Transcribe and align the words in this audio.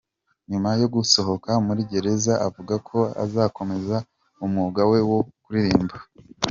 Nyuma 0.49 0.69
yo 0.81 0.87
gusohoka 0.95 1.51
muri 1.65 1.81
gereza, 1.91 2.33
avuga 2.47 2.73
ko 2.87 2.99
azakomeza 3.23 3.95
umwuga 4.43 4.81
we 4.91 4.99
wo 5.09 5.19
kuririmba. 5.43 5.97